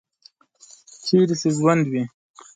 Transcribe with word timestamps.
چیرته 1.05 1.35
چې 1.41 1.47
ژوند 1.57 1.83
وي 1.91 2.03